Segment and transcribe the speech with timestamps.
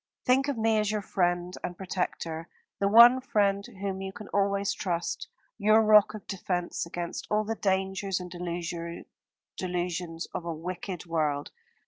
[0.25, 2.47] Think of me as your friend and protector,
[2.79, 5.27] the one friend whom you can always trust,
[5.59, 8.33] your rock of defence against all the dangers and
[9.59, 11.51] delusions of a wicked world.